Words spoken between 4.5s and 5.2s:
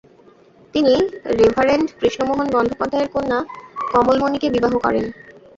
বিবাহ করেন।